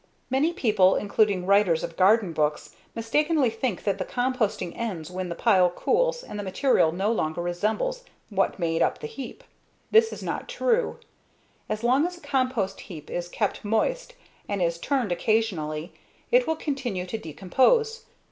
[0.31, 5.35] Many people, including writers of garden books, mistakenly think that the composting ends when the
[5.35, 9.43] pile cools and the material no longer resembles what made up the heap.
[9.91, 10.97] This is not true.
[11.69, 14.15] As long as a compost heap is kept moist
[14.49, 15.93] and is turned occasionally,
[16.31, 18.05] it will continue to decompose.